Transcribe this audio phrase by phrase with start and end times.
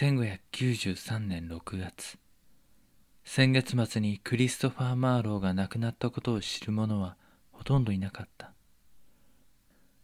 [0.00, 2.16] 1593年6月。
[3.22, 7.18] 先月末にクリストファー・マーローが亡くなったことを知る者は
[7.52, 8.54] ほとんどいなかった。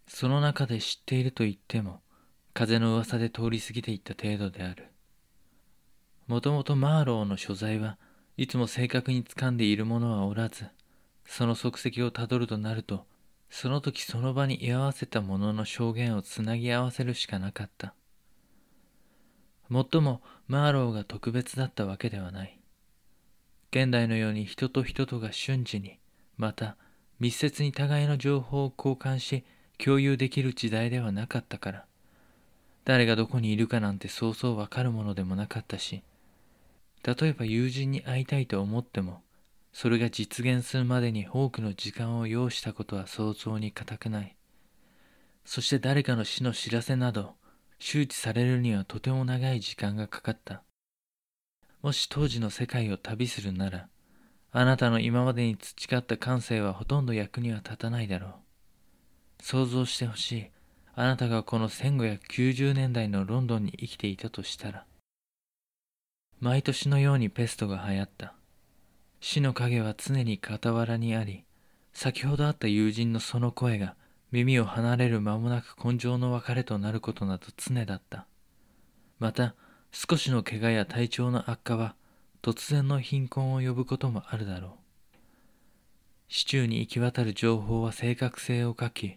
[0.07, 2.03] その中で知っていると言っても
[2.53, 4.89] 風の噂で通り過ぎていった程度である。
[6.27, 7.97] もともとマーローの所在は
[8.37, 10.67] いつも正確に掴んでいる者はおらず
[11.25, 13.06] その足跡をたどるとなると
[13.48, 17.95] その時その場に居合わせた者の証言をつなぎ合わせるしかなかった。
[19.69, 22.59] もっともマーローが特別だったわけではない。
[23.70, 25.98] 現代のように人と人とが瞬時に
[26.37, 26.77] また
[27.19, 29.45] 密接に互いの情報を交換し
[29.79, 31.84] 共有できる時代ではなかったから
[32.84, 36.03] 誰がどこにいるかなんてそうそうわかるものでもなかったし
[37.05, 39.20] 例えば友人に会いたいと思っても
[39.73, 44.34] それが実現するまでに多くの時間を要したことは想像に難くない。
[45.44, 47.34] そして誰かの死の知らせなど
[47.78, 50.62] 周知されるにはとても長い時間がかかった。
[51.82, 53.88] もし当時の世界を旅するなら
[54.50, 58.32] あなたの今までに培った感性はほとんど役には立たないだろう。
[59.42, 60.50] 想像してほしい。
[60.94, 64.86] あなたがこの1590年代のロンドンに生きていたとしたら。
[66.41, 68.34] 毎年のようにペストが流行った。
[69.20, 71.44] 死の影は常に傍らにあり
[71.92, 73.97] 先ほど会った友人のその声が
[74.32, 78.27] 耳を離れる間もなく根性の別れとなることなど常だった。
[79.19, 79.55] また
[79.92, 81.94] 少しの怪我や体調の悪化は
[82.42, 84.70] 突然の貧困を呼ぶこともあるだろう。
[86.28, 89.16] 市中に行き渡る情報は正確性を欠き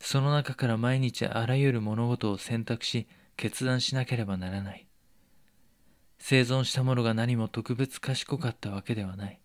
[0.00, 4.86] その中から毎日あらゆる物事を選択し決断しなければならない。
[6.20, 9.40] 生存した者が何も特別賢かったわけではない。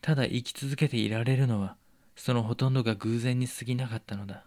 [0.00, 1.76] ただ生き続けていられるのは
[2.16, 4.44] そのほとんどが偶然に過ぎなかったのだ。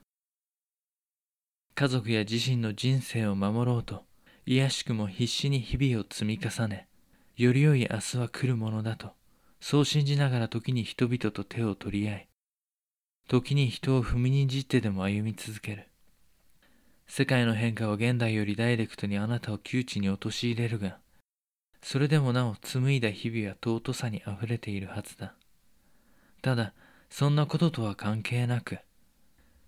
[1.75, 4.03] 家族や自身の人生を守ろうと
[4.45, 6.89] 卑しくも必死に日々を積み重ね
[7.37, 9.11] より良い明日は来るものだと
[9.61, 12.27] そう信じながら時に人々と手を取り合い
[13.29, 15.87] 時に人を踏みにじってでも歩み続ける。
[17.07, 20.97] 世界の変化は現代よりダイレクトにあなたを窮地に陥れるが
[21.81, 25.33] それでもなお紡いだ日々は尊さにあふれているはずだ。
[26.41, 26.73] ただ
[27.09, 28.79] そんなこととは関係なく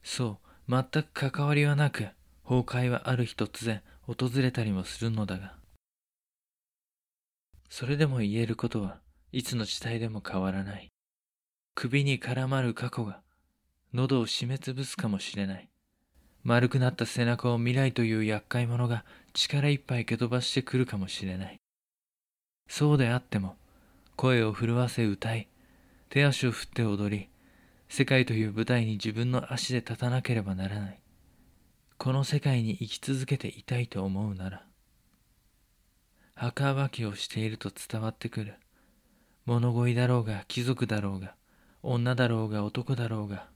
[0.04, 2.08] そう全く関わりはなく
[2.44, 5.62] 崩壊はある日突然訪れたりもするのだが
[7.70, 9.00] それでも言えることは
[9.32, 10.90] いつの時代でも変わらない。
[11.74, 13.22] 首に絡まる過去が
[13.94, 15.70] 喉を締めつぶすかもしれない。
[16.44, 21.62] 丸くなった背中を未来という厄介者が力いっぱい蹴飛ばしてくるかもしれない。
[22.68, 23.56] そうであっても
[24.18, 25.48] 声を震わせ歌い
[26.12, 27.30] 手足を振って踊り
[27.88, 31.02] 世界という舞台に自分の足で立たなければならない。
[31.98, 34.66] この世界に生き続けていたいと思うなら
[36.36, 38.56] 墓場きをしていると伝わってくる。
[39.46, 41.34] 物乞いだろうが貴族だろうが
[41.82, 43.48] 女だろうが男だろうが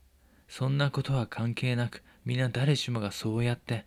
[0.48, 3.86] そんなことは関係なく皆誰しもがそうやって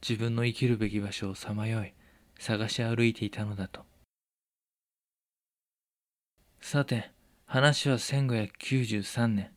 [0.00, 1.92] 自分の生きるべき場所をさまよい
[2.38, 3.80] 探し歩いていたのだと。
[6.60, 7.15] さて、
[7.48, 9.50] 話は1593年。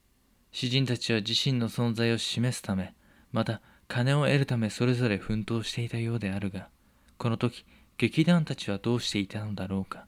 [0.52, 2.94] 詩人たちは自身の存在を示すため、
[3.32, 6.70] また金を得るためそれぞれ奮闘していたようであるが、
[7.18, 7.66] この時、
[7.98, 10.06] 劇団たちはどうしていたのだろうか。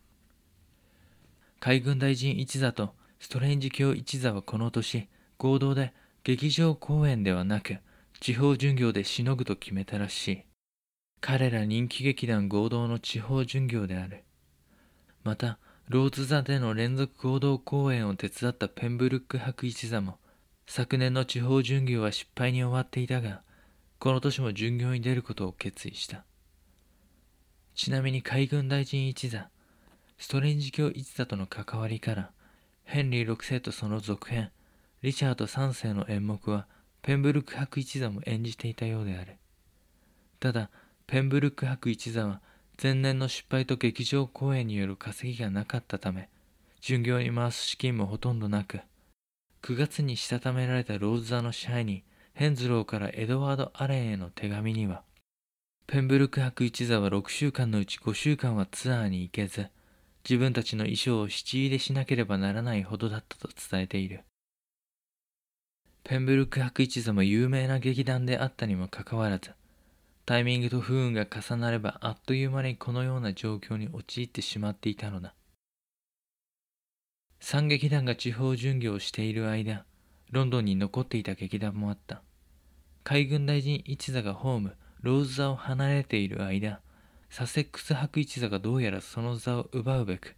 [1.59, 5.09] 海軍大臣一座とストレンジ教一座はこの年、
[5.39, 5.91] 合同で
[6.23, 7.77] 劇場公演ではなく、
[8.19, 10.43] 地方巡業でしのぐと決めたらしい。
[11.19, 14.23] 彼ら人気劇団合同の地方巡業である。
[15.23, 20.17] また、ローズ座での連続合同公演を手伝ったペンブルック博一座も
[20.65, 23.41] 昨年の地方巡業は失敗に終わっていたが
[23.99, 26.23] この年も巡業に出ることを決意した。
[27.75, 29.49] ちなみに海軍大臣一座
[30.17, 32.31] ストレンジ教一座との関わりから
[32.83, 34.51] ヘンリー6世とその続編
[35.01, 36.67] リチャード3世の演目は
[37.01, 39.37] ペンブルック博一座も演じていたようである。
[40.39, 40.69] ただ
[41.07, 42.41] ペンブルック博一座は
[42.81, 46.29] 前年の失敗と劇場公演による稼ぎがなかったため、
[46.79, 48.79] 巡業に回す資金もほとんどなく、
[49.61, 52.01] 9月にしたためられたローズ座の支配人、
[52.33, 55.03] ヘンズローからエドワード・アレンへの手紙には、
[55.85, 59.67] ペンブルク博一座は6週間のうち5週間はツアーに行けず、
[60.27, 64.23] 自分たちの衣装を七入れしなければならないほどだったと伝えている。
[66.03, 69.51] ペンブルク博一座も有名な劇団であったにもかかわらず、
[70.25, 75.33] タイミングと不運が重なればあっという間にこのような状況に陥ってしまっていたのだ。
[77.39, 79.83] 惨劇団が地方巡業をしている間
[80.29, 82.21] ロンドンに残っていた劇団もあった。
[83.03, 86.79] 海軍大臣一座がホームローズ座を離れている間
[87.31, 90.35] サセックス伯一座がどうやらその座を奪うべく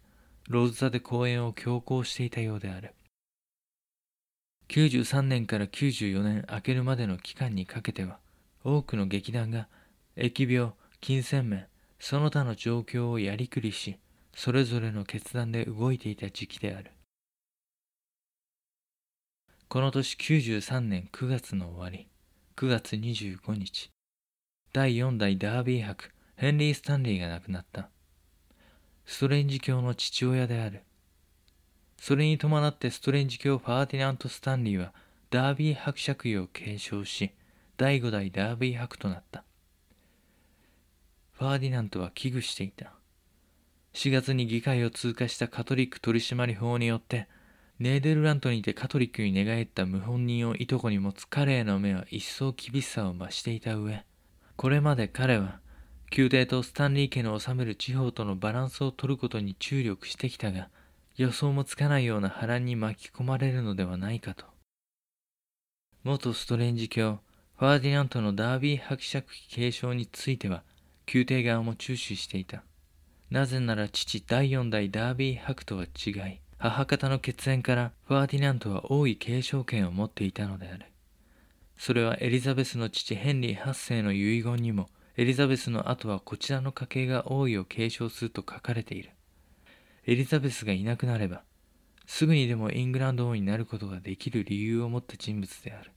[0.48, 2.94] ローズ座で公演を強行していたようである。
[4.68, 8.18] 93年から94年明けるまでの期間にかけては
[8.64, 9.68] 多くの劇団が
[10.16, 11.66] 疫病金銭面
[11.98, 13.98] その他の状況をやりくりし
[14.34, 16.90] それぞれの決断で動いていた時期である。
[19.68, 22.08] この年93年9月の終わり
[22.56, 23.90] 9月25日
[24.72, 27.88] 第4代ダービー博ヘンリー・スタンリーが亡くなった。
[29.04, 30.82] ストレンジ教の父親である。
[32.00, 34.92] それに伴ってストレンジ教ファーディナント・スタンリーは
[35.30, 37.32] ダービー伯爵位を継承し
[37.76, 39.44] 第5代ダービー伯となった。
[41.32, 42.94] ファーディナントは危惧していた。
[43.94, 47.28] 4月に議会を通過したカトリック取締法によって
[47.78, 54.04] ネーデルラントにてカトリックに寝返った謀反人をいとこに持つ彼への目は一層厳しさを増していた上
[54.56, 55.60] これまで彼は
[56.16, 60.68] 宮廷とスタンリー家の治める地方とのバランスを取ることに注力してきたが
[61.16, 64.46] 予想もつかないような波乱に巻き込まれるのではないかと。
[66.02, 67.20] 元ストレンジ教
[67.56, 70.64] ファーディナントのダービー伯爵継承については
[71.12, 72.64] 宮廷側も注視していた。
[73.30, 80.86] なぜなら父第4代ダービー伯とは違い母方の血縁からファーディナントは王位継承権を持っていたのである。
[81.78, 89.10] それはエリザベスの父ヘンリー8世の遺言にもエリザベスの後はこちらの家系が王位を継承すると書かれている。
[90.06, 91.42] エリザベスがいなくなれば
[92.04, 95.92] すぐにでもイングランド王になることができる理由を持った人物である。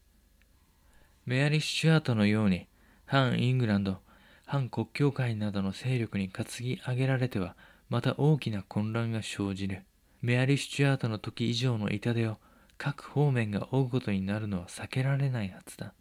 [1.28, 2.68] メアリー・スチュアートのように
[3.06, 3.98] 反イングランド
[4.46, 7.58] 反国教会などの勢力に担ぎ上げられては
[7.90, 9.84] また大きな混乱が生じる。
[10.22, 12.38] メアリー・スチュアートの時以上の痛手を
[12.78, 15.94] 各方面が負うことになるのは避けられないはずだ。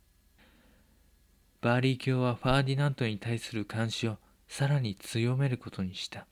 [1.61, 6.29] バーリー卿はファーディナントに対する監視をさらに強めることにした。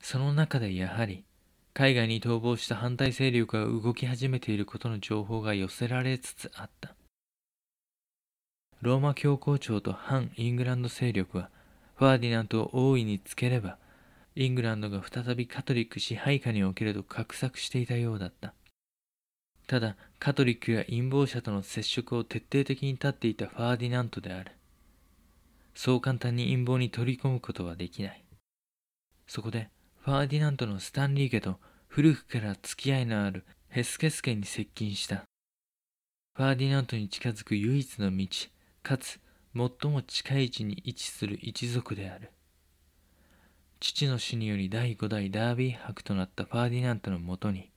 [0.00, 1.24] その中でやはり
[1.72, 6.94] 海外に逃亡した反対勢力が動き始めていることの情報が寄せられつつあった。
[8.84, 11.48] ローマ教皇庁と反イングランド勢力は
[11.96, 13.78] ファーディナントを王位につければ
[14.36, 18.52] イングランドが再びカトリック支配下に置けると画策していたようだった。
[19.66, 24.52] ただカトリックや陰謀者との接触を徹底的に断っていたファーディナントである。
[25.74, 28.22] そう簡単に陰謀に取り込むことはできない。
[29.26, 29.70] そこで
[30.02, 35.24] ファーディナントのスタンリー家と古くから付き合いのあるヘスケス家に接近した。
[36.36, 38.53] ファーディナントに近づく唯一の道。
[38.84, 39.18] かつ
[39.56, 42.30] 最も近い位置に位置する一族である
[43.80, 47.70] 父の死により第5代ダービー伯となったファーディナントのもとに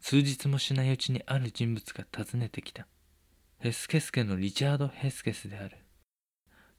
[0.00, 2.86] 数日もしないうちにある人物が訪ねてきた。
[3.58, 5.78] ヘスケス家のリチャード・ヘスケスである。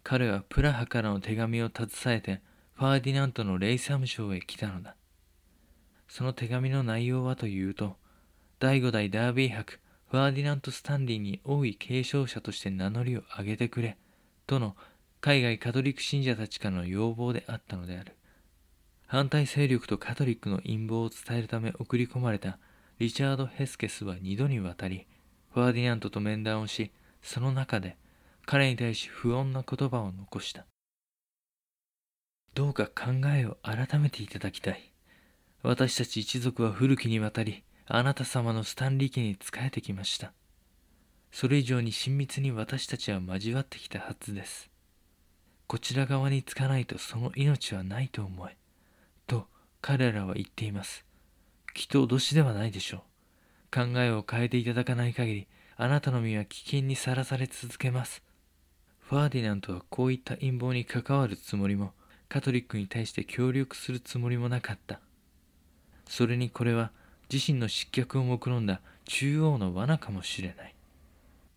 [0.03, 2.41] 彼はプラハからの手紙を携えて
[2.73, 4.97] ファーディナントのレイサム城へ来たのだ。
[6.09, 7.95] その手紙の内容はというと、
[8.59, 9.79] 第5代ダービー伯
[10.13, 13.97] ファーディナント・スタンリーに王位継承者として名乗りを上げてくれ、
[14.45, 14.75] との
[15.21, 18.15] 海外カトリック信者たちからの要望であったのである。
[19.07, 22.59] 反対勢力とカトリックの陰謀を伝えるため送り込まれた
[22.99, 25.07] リチャード・ヘスケスは二度にわたり
[25.51, 26.91] ファーディナントと面談をし
[27.23, 27.97] その中で
[28.45, 30.67] 彼に対し不穏な言葉を残した
[32.53, 34.91] どうか考えを改めていただきたい
[35.63, 37.63] 私たち一族は古きにわたり
[37.95, 40.33] あなた様のスタンリー家に仕えてきました
[41.31, 44.69] それ以上に親密に私たちは交わってきたはずです
[45.67, 48.57] こちら側につかないとその命はないと思え
[49.27, 49.47] と
[49.81, 51.05] 彼らは言っています
[51.73, 53.01] きっと脅しではないでしょう。
[53.73, 58.21] 考えを変えていただかない限り、あなたの身は危険にさらされ続けます。
[58.99, 61.93] ファーディナントはこういった陰謀に関わるつもりも、
[62.29, 64.99] カトリックに対して協力するつもりもなかった。
[66.07, 66.91] それにこれは
[67.33, 70.75] 自身の失脚を目論んだ中央の罠かもしれない。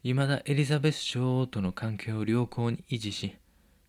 [0.04, 3.36] 未だエリザベス女王との関係を良好に維持し、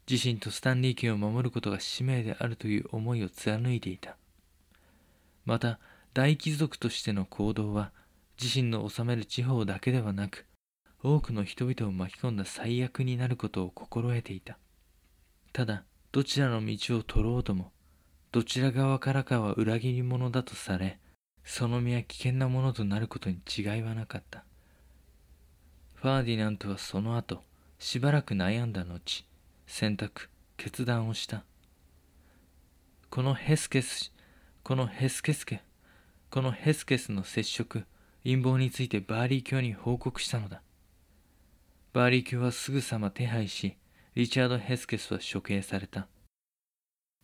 [0.09, 4.17] 自身とスタンリー家を守ることが使命であるという思いを貫いていた。
[5.45, 5.79] また、
[6.13, 7.91] 大貴族としての行動は
[8.41, 10.47] 自身の治める地方だけではなく
[11.03, 14.57] 多くの人々を巻き込んだ最悪になることを心得ていた
[15.53, 17.71] ただどちらの道を取ろうとも
[18.31, 20.99] どちら側からかは裏切り者だとされ
[21.47, 24.43] その身は危険なものとなることに違いはなかった
[25.95, 27.41] ファーディナントはその後
[27.79, 29.25] しばらく悩んだ後
[29.65, 31.43] 選択決断をした
[33.09, 34.13] このヘスケス
[34.61, 35.63] このヘスケスケ
[36.29, 37.85] このヘスケスの接触、
[38.23, 40.61] 陰謀についてバーリー卿に報告したのだ。
[41.93, 43.77] バーリー卿はすぐさま手配し、
[44.13, 46.07] リチャード・ヘスケスは処刑された。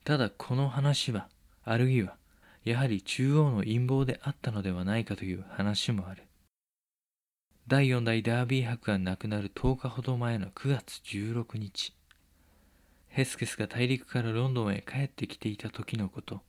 [0.05, 1.27] ただこの話は
[1.65, 2.15] あるいは
[2.63, 6.23] やはり中央の陰謀であったのではないかという話もある。
[7.67, 11.93] 第4代ダービー伯が亡くなる10日ほど前の9月16日
[13.07, 16.41] ヘスケスが大陸からロンドンへ帰ってきていた時のこと。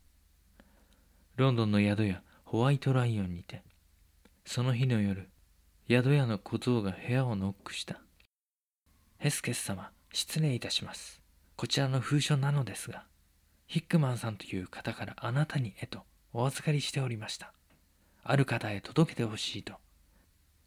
[1.37, 3.63] ロンドンの宿屋ホワイトライオンにて
[4.45, 5.29] その日の夜
[5.89, 8.01] 宿屋の小僧が部屋をノックした。
[9.19, 11.21] ヘスケス様失礼いたします。
[11.57, 13.05] こちらの封書なのですが
[13.67, 16.03] ヒックマンさんという方からあなたにへと
[16.33, 17.53] お預かりしておりました。
[18.23, 19.75] ある方へ届けてほしいと。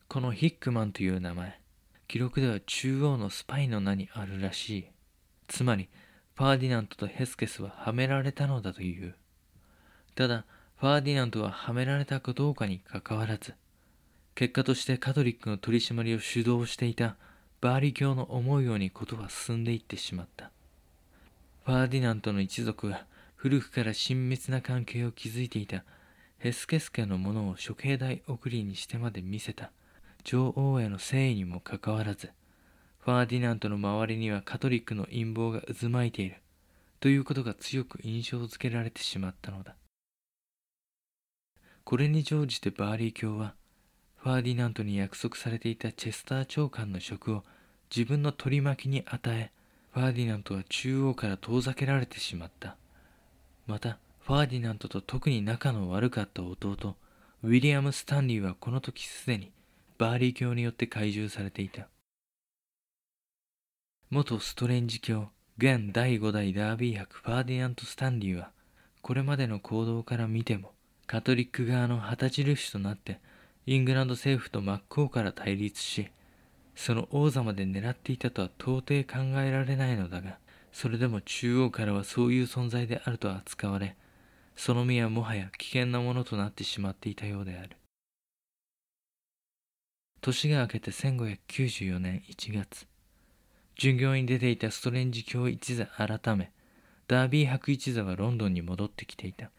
[0.07, 1.59] このヒックマンという名前
[2.07, 4.87] 記録では中央のスパイの名にあるらしい。
[5.47, 5.89] つまり
[6.35, 9.15] ファーディナントとヘスケスははめられたのだという。
[10.15, 10.45] ただ
[10.77, 13.55] ファーディナントははめられたかどうかにかかわらず
[14.35, 17.17] 結果としてカトリックの取り締まりを主導していた
[17.59, 20.51] バーリ卿の思うようにことは進んでいってしまった。
[21.67, 23.05] ファーディナントの一族は
[23.35, 25.83] 古くから親密な関係を築いていた。
[26.37, 29.71] ヘスケス家のものを処刑台送りにしてまで見せた。
[30.23, 32.31] 女王への誠意にもかかわらず
[32.99, 36.37] ファーディナントの周りにはカトリックの陰謀が渦巻いている。
[37.01, 39.75] ということが強く印象づけられてしまったのだ。
[41.83, 43.55] これに乗じてバーリー卿は
[44.15, 47.43] ファーディナントに約束されていたチェスター長官の職を
[47.93, 49.51] 自分の取り巻きに与え
[49.97, 52.75] ファーディナントは中央から遠ざけられてしまった。
[53.65, 56.95] またファーディナントと特に仲の悪かった弟
[57.41, 59.51] ウィリアム・スタンリーはこの時すでに
[59.97, 61.87] バーリー卿によって懐柔されていた。
[64.11, 68.51] 元ストレンジ教現第5代ダービー博ファーディナント・スタンリーは
[69.01, 70.73] これまでの行動から見ても
[71.07, 73.19] カトリック側の旗印となって
[73.65, 76.11] イングランド政府と真っ向から対立し
[76.77, 80.37] その王座まで狙っていたとは到底考えられないのだが
[80.71, 83.95] それでも中央からはそういう存在であると扱われ
[84.55, 87.77] その身はもはや危険なものとなってしまっていたようである。
[90.21, 92.87] 年が明けて1594年1月
[93.75, 96.51] 巡業に出ていたストレンジ教一座改め
[97.07, 99.49] ダービー博一座はロンドンに戻ってきていた。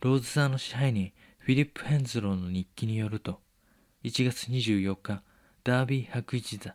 [0.00, 3.40] ローズ沢の支配人フィリップ・ヘンズローの日記によると、
[4.04, 5.22] 1月24日、
[5.64, 6.74] ダービー博一座、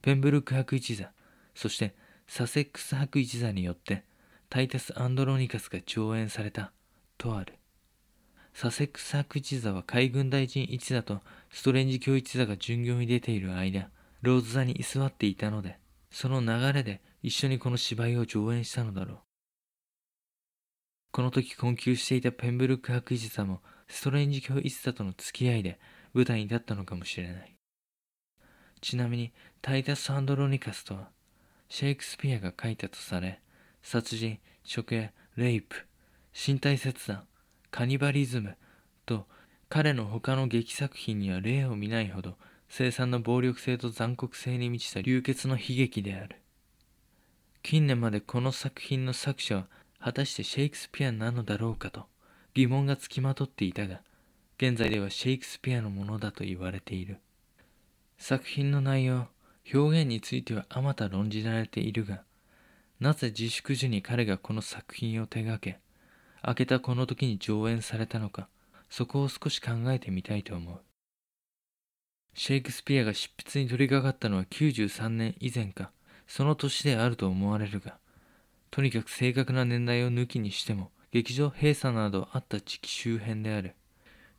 [0.00, 1.10] ペンブルック博一座、
[1.56, 1.96] そして
[2.28, 4.04] サセックス博一座によって
[4.48, 6.70] タイタス・アンドロニカスが上演された
[7.18, 7.54] とある。
[8.54, 13.90] サセックス博一座は海軍大臣一座とストレンジ教一座が巡業に出ている間、
[14.22, 15.80] ローズ座に居座っていたので、
[16.12, 19.18] その流れで一緒にこの芝居を上演したのだろう。
[21.10, 25.80] この時困窮していたペンブルック博士座もストレンジ教一座との付き合いで
[26.14, 27.57] 舞台に立ったのかもしれない。
[28.80, 29.32] ちなみに
[29.62, 31.08] タイタス・アンドロニカスとは
[31.68, 33.40] シェイクスピアが書いたとされ
[33.82, 34.38] 殺人、
[34.74, 35.86] 処刑、レイプ、
[36.34, 37.24] 身体切断、
[37.70, 38.56] カニバリズム
[39.06, 39.26] と
[39.68, 42.36] 彼の他の劇作品には例を見ないほど
[42.68, 46.36] 凄惨な暴力性と残酷性に満ちた流血の悲劇である。
[47.62, 49.66] 近年までこの作品の作者は
[50.00, 52.06] 果たしてシェイクスピアなのだろうかと
[52.54, 54.00] 疑問がつきまとっていたが
[54.56, 57.18] 現在ではシェイクスピアのものだと言われている
[58.18, 59.28] 作品の内容
[59.72, 62.22] 表現についてはあまた論じられているが
[63.00, 65.78] なぜ自粛時に彼がこの作品を手掛け
[66.46, 68.48] 明けたこの時に上演されたのか
[68.90, 70.80] そこを少し考えてみたいと思う。
[72.34, 75.90] シェイクスピアが執筆に取り掛かったのは93年以前か
[76.26, 77.98] その年であると思われるが
[78.70, 83.74] とにかく正確な年代を抜きにしても劇場閉鎖などあった地域周辺である。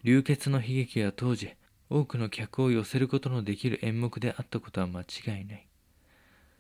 [0.04, 1.54] 流血の悲劇は当時
[1.90, 5.68] 多くの客を寄せることのできる演目であったことは間違いない。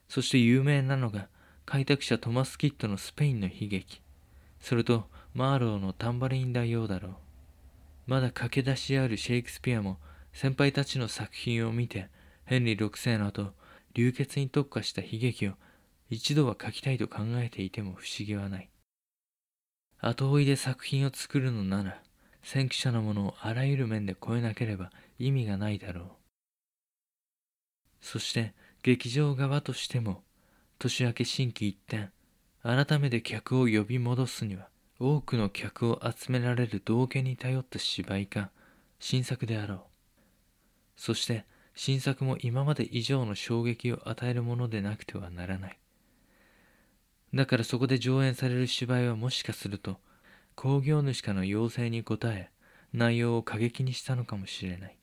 [0.07, 1.27] そして有名なのが
[1.65, 4.01] 開拓者トマス・キッドのスペインの悲劇。
[4.59, 7.13] それとマーローのタンバリン大王だろう。
[8.07, 10.00] まだ駆け出しあるシェイクスピアも
[10.33, 12.09] 先輩たちの作品を見て
[12.45, 13.53] ヘンリー6世の後
[13.93, 15.53] 流血に特化した悲劇を
[16.09, 18.69] 一度は書きたいと考えていても不思議はない。
[20.00, 22.01] 後追いで作品を作るのなら
[22.41, 26.05] 先駆者のものをあらゆる面で超えなければ意味がないだろう。
[28.01, 30.23] そして劇場側としても
[30.79, 32.09] 年明け心機一転
[32.63, 38.51] 改めて客を呼び戻すには多くの客を集められる道化に頼った芝居か
[38.99, 39.79] 新作であろう。
[40.97, 41.45] そして
[41.75, 45.79] 新作も今まで以上の衝撃を与えるものでなくてはならない。
[47.33, 49.97] だからそこで上演される芝居はもしかすると
[50.55, 52.49] 興行主かの要請に応え
[52.91, 54.99] 内容を過激にしたのかもしれない。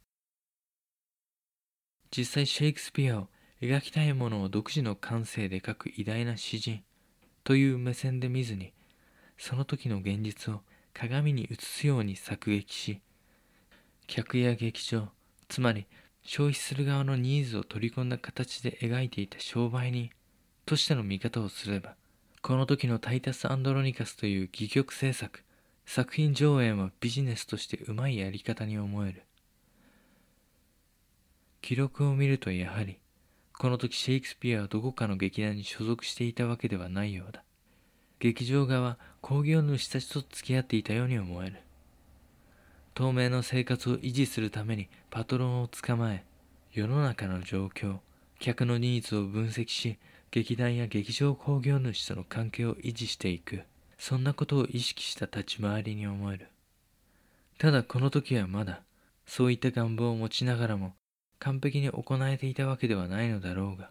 [2.10, 3.28] 実際シェイクスピアを
[3.62, 6.82] 描きたいものを独自の感性で描く偉大な詩人
[7.44, 8.72] という目線で見ずに
[9.38, 10.60] その時の現実を
[10.94, 13.00] 鏡に映すように作劇し、
[14.06, 15.08] 客や劇場、
[15.48, 15.86] つまり
[16.22, 20.10] 消費する側のニーズを取り込んだ形で描いていた商売人
[20.64, 21.96] としての見方をすれば、
[22.40, 25.42] この時のタイタス・アンドロニカスという戯曲制作、
[25.84, 29.22] 作品上演はビジネスとしてうまいやり方に思える。
[31.66, 33.00] 記録を見るとやはり、
[33.58, 37.42] この時シェイクスピアはどこかの劇団に所属していたわけではないようだ。
[38.20, 41.56] 劇場側、興行主たちと付き合っていたように思える。
[42.94, 46.24] 透明の生活を維持するためにパトロンを捕まえ、
[46.72, 47.96] 世の中の状況、
[48.38, 49.98] 客のニーズを分析し、
[50.30, 53.64] 劇団や劇場興行主との関係を維持していく。
[53.98, 56.46] そんなことを意識した立ち回りに思える。
[57.58, 58.82] ただこの時はまだ、
[59.26, 60.94] そういった願望を持ちながらも、
[61.38, 63.90] 完璧に行えていたわけではないのだろうが、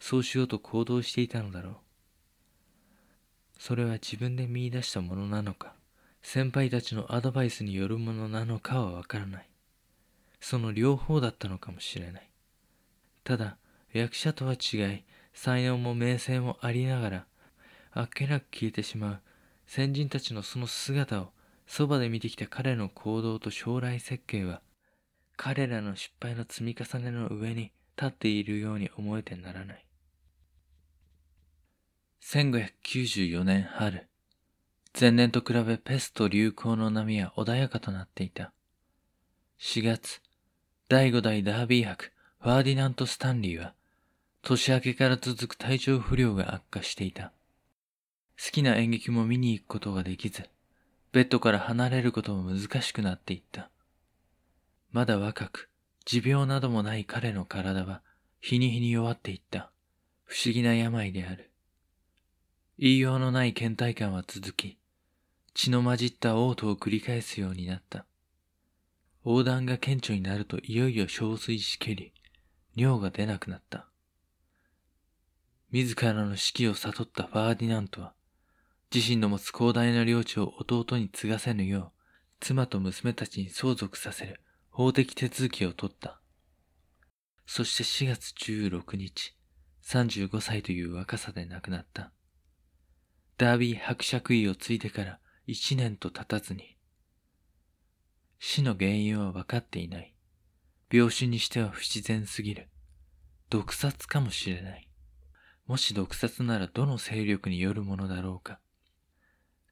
[0.00, 1.74] そうしようと行動していたのだろう。
[3.58, 5.74] それは自分で見出したものなのか、
[6.22, 9.48] 先輩たちのアドバイスによるものなのかはわからない。
[10.40, 12.30] その両方だったのかもしれない。
[13.24, 13.56] ただ、
[13.92, 17.26] 役者とは違い、才能も名声もありながら、
[17.92, 19.20] あっけなく消えてしまう
[19.66, 21.30] 先人たちのその姿を
[21.66, 24.60] そばで見てきた彼の行動と将来設計は、
[25.36, 29.86] 彼らの失敗の積み重ねの上に立っているように思えてならない。
[32.22, 34.06] 1594年春、
[34.98, 38.52] 前年と比べペスト流行の波は穏やかとなっていた。
[39.58, 40.20] 4月、
[40.88, 42.10] 第5代ダービー博
[42.40, 43.74] ファーディナント・スタンリーは、
[44.42, 47.32] 年明けから続く体調不良が悪化していた。
[48.44, 50.48] 好きな演劇も見に行くことができず、
[51.12, 53.70] ベッドから離れることも難しくなっていった。
[54.92, 55.70] まだ若く、
[56.04, 58.02] 持病などもない彼の体は
[58.40, 59.72] 日に日に弱っていった。
[60.24, 61.50] 不思議な病である。
[62.78, 64.78] 言いようのない倦怠感は続き、
[65.54, 68.06] 血の混じった嘔吐を繰り返すようになった。
[69.24, 72.12] 横断が顕著になるといよいよ憔悴しけり、
[72.74, 73.86] 尿が出なくなった。
[75.70, 78.14] 自らの死期を悟ったファーディナントは、
[78.92, 82.00] 自身の持つ広大な領地を弟に継がせぬよう、
[82.40, 84.40] 妻と娘たちに相続させる
[84.74, 86.18] 法的手続きを取った。
[87.44, 89.36] そして4月16日、
[89.84, 92.10] 35歳という若さで亡くなった。
[93.36, 96.78] ダービー伯爵位を継いでから1年と経たずに、
[98.38, 100.14] 死の原因は分かっていない。
[100.90, 102.70] 病死にしては不自然すぎる。
[103.50, 104.88] 毒殺かもしれない。
[105.66, 108.58] もし毒殺ならどの勢力によるものだろうか。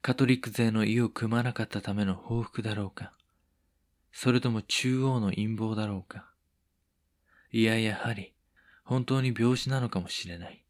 [0.03, 3.15] カトリック勢の意を組まなかったための報復だろうか。
[4.13, 6.31] それとも中央の陰謀だろうか？
[7.53, 8.35] いややはり、
[8.85, 10.65] 本当に病死なのかもしれない。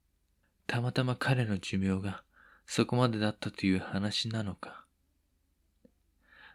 [0.67, 2.23] たまたま彼の寿命が
[2.67, 4.85] そこまでだったという話なのか？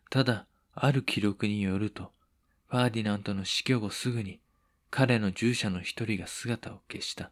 [0.09, 2.11] ただ、ある記録によると、
[2.67, 4.39] ファーディナントの死去後すぐに
[4.89, 7.31] 彼の従者の一人が姿を消した。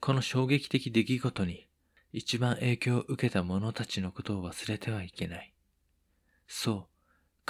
[0.00, 1.68] この衝撃的出来事に
[2.12, 5.52] 一番影響を受けた者たちのことを忘れてはいけない。
[6.46, 6.86] そう、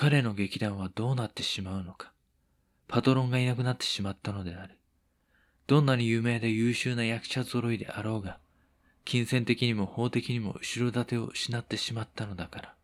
[0.03, 2.11] 彼の劇団はどうなってしまうのか。
[2.89, 4.77] パトロンがいなくなってしまったのである。
[5.69, 8.41] どんなに有名で優秀な役者揃いであろうが、
[9.05, 12.75] 金銭的にも法的にも後ろ盾を失ってしまったのだから。